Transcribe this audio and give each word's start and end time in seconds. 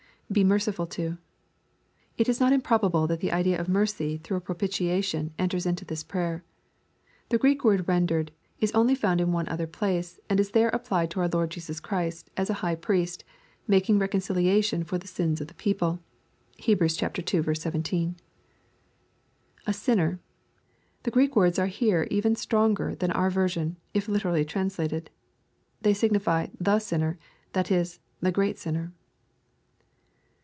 [Be 0.33 0.45
merciful 0.45 0.87
to.] 0.95 1.17
It 2.17 2.29
is 2.29 2.39
not 2.39 2.53
improbable 2.53 3.05
that 3.05 3.19
the 3.19 3.33
idea 3.33 3.59
of 3.59 3.67
mercy 3.67 4.15
through 4.15 4.37
a 4.37 4.39
propitiation, 4.39 5.33
enters 5.37 5.65
into 5.65 5.83
this 5.83 6.03
prayer. 6.05 6.45
The 7.27 7.37
Greek 7.37 7.65
word 7.65 7.85
rendered, 7.89 8.27
"be 8.27 8.31
merciful 8.31 8.59
to," 8.59 8.63
is 8.63 8.71
only 8.71 8.95
found 8.95 9.19
in 9.19 9.33
one 9.33 9.49
other 9.49 9.67
place, 9.67 10.21
and 10.29 10.39
is 10.39 10.51
there 10.51 10.69
applied 10.69 11.11
to 11.11 11.19
our 11.19 11.27
Lord 11.27 11.49
Jesus 11.51 11.81
Christ, 11.81 12.29
as 12.37 12.49
a 12.49 12.53
High 12.63 12.75
Priest," 12.75 13.25
mak 13.67 13.83
JLg 13.83 13.99
reconciliation" 13.99 14.85
for 14.85 14.97
the 14.97 15.05
sins 15.05 15.41
of 15.41 15.47
the 15.49 15.53
people. 15.53 15.99
(Heb. 16.65 16.81
ii. 16.81 16.89
17.) 17.55 18.15
[A 19.67 19.73
sinner.] 19.73 20.19
The 21.03 21.11
Greek 21.11 21.35
words 21.35 21.59
are 21.59 21.67
here 21.67 22.07
even 22.09 22.37
stronger 22.37 22.95
than 22.95 23.11
our 23.11 23.29
veraiun, 23.29 23.75
if 23.93 24.07
literally 24.07 24.45
translated. 24.45 25.09
They 25.81 25.93
signify" 25.93 26.47
tfie 26.63 26.81
sinner," 26.81 27.19
that 27.51 27.69
is," 27.69 27.99
the 28.21 28.31
great 28.31 28.55
siuner." 28.55 28.93